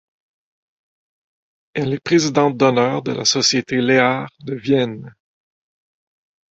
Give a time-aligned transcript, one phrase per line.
[1.75, 5.13] Elle est présidente d'honneur de la Société Lehár de Vienne.